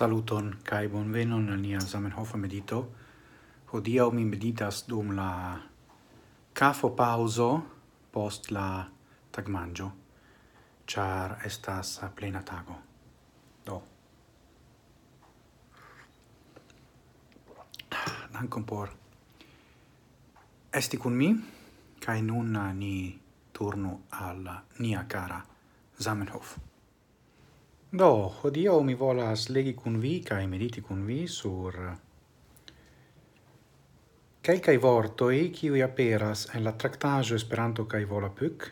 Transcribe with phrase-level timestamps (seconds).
[0.00, 2.78] Saluton kai bonvenon al nia Zamenhof medito.
[3.72, 5.60] Hodia mi meditas dum la
[6.54, 7.48] kafo pauzo
[8.12, 8.88] post la
[9.30, 9.90] tagmanjo.
[10.86, 12.76] Char estas plena tago.
[13.66, 13.82] Do.
[18.32, 18.88] Dankon por
[20.72, 21.28] esti kun mi
[22.00, 23.20] kai nun ni
[23.52, 24.48] turnu al
[24.78, 25.44] nia cara
[26.00, 26.69] Zamenhof.
[27.92, 31.74] Do, hodio mi volas legi cun vi cae mediti cun vi sur
[34.46, 38.70] calcae vortoi ciui aperas en la tractaggio Esperanto cae Volapük,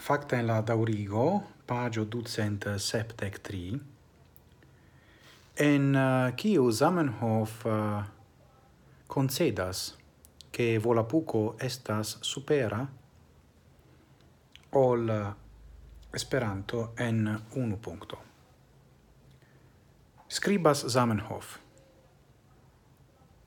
[0.00, 3.80] facta en la Daurigo, pagio ducent septec tri,
[5.54, 8.04] en uh, Zamenhof eh, uh,
[9.06, 9.96] concedas
[10.50, 12.88] che Volapuco estas supera
[14.70, 15.47] ol uh,
[16.12, 18.18] Esperanto en unu punkto.
[20.28, 21.58] Scribas Zamenhof.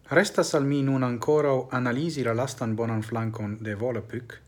[0.09, 4.41] Restas al mi nun ancora analisi la lastan bonan flancon de Volapük,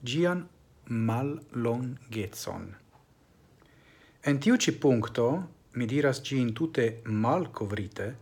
[0.00, 0.48] gian
[0.84, 2.74] mal longetson.
[4.20, 8.16] En tiu ci puncto, mi diras gin tute mal covrite,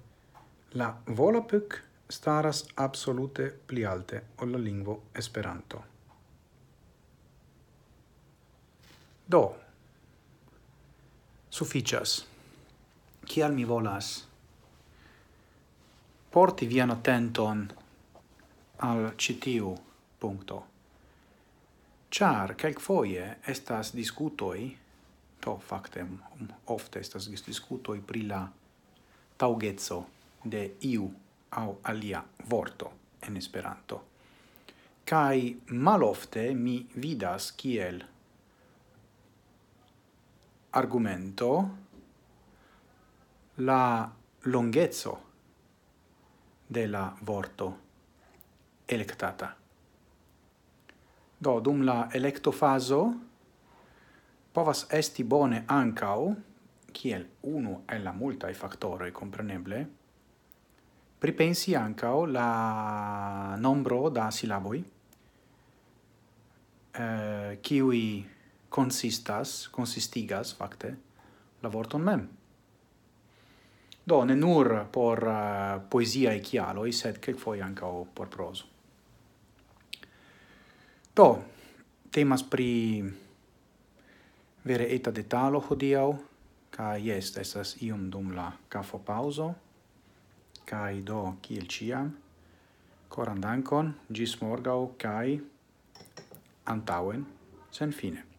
[0.72, 5.99] la Volapük staras absolute pli alte ol la lingvo Esperanto.
[9.30, 9.56] Do,
[11.50, 12.26] sufficias.
[13.26, 14.26] Cial mi volas
[16.30, 17.62] porti vian attenton
[18.76, 19.76] al citiu
[20.18, 20.66] punto.
[22.10, 24.76] Char calc foie estas discutoi,
[25.40, 26.18] to factem
[26.66, 28.42] ofte estas discutoi pri la
[29.36, 30.04] taugezzo
[30.42, 31.10] de iu
[31.50, 34.04] au alia vorto en Esperanto.
[35.04, 38.04] Kai malofte mi vidas kiel
[40.70, 41.76] argumento
[43.56, 44.10] la
[44.42, 45.20] longhezzo
[46.66, 47.78] de la vorto
[48.86, 49.56] electata.
[51.36, 53.00] Do, dum la electofaso
[54.52, 56.34] povas esti bone ancau,
[56.92, 59.88] kiel unu e la multae factoroi compreneble,
[61.18, 64.84] pripensi ancau la nombro da silaboi,
[66.92, 68.28] eh, kiui
[68.70, 70.94] consistas, consistigas facte,
[71.62, 72.28] la vorton mem.
[74.06, 78.64] Do ne nur por uh, poesia e chialoi, sed quelquefoie ancao por proso.
[81.14, 81.28] Do
[82.10, 83.04] temas pri
[84.64, 86.16] vere eta detalo hodiau,
[86.70, 89.54] ca jest estas ium dum la cafo pauso,
[90.64, 92.14] kai do kiel ciam,
[93.08, 95.40] coran dankon, gis morgau, kai
[96.64, 97.26] antauen,
[97.70, 98.29] sen fine.